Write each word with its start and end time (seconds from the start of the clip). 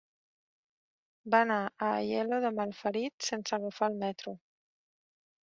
Va 1.35 1.41
anar 1.45 1.57
a 1.65 1.89
Aielo 1.99 2.41
de 2.47 2.51
Malferit 2.61 3.29
sense 3.29 3.57
agafar 3.59 3.93
el 3.95 4.01
metro. 4.07 4.37